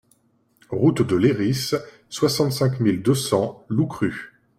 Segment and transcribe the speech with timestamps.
[0.71, 1.75] Route de Layrisse,
[2.09, 4.31] soixante-cinq mille deux cents Loucrup